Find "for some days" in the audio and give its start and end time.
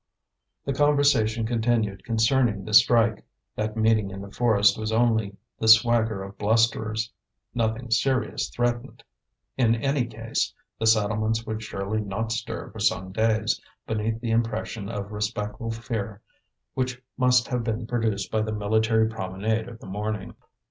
12.71-13.61